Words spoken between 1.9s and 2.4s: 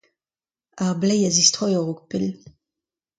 pell.